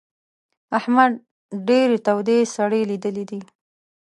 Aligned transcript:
احمد 0.77 1.11
ډېرې 1.67 1.97
تودې 2.07 2.39
سړې 2.55 2.81
ليدلې 2.89 3.23
دي. 3.29 3.39